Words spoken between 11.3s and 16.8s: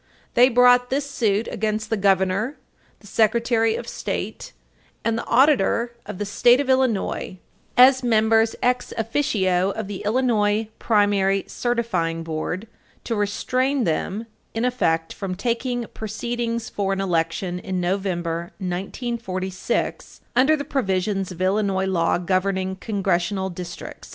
Certifying Board, to restrain them, in effect, from taking proceedings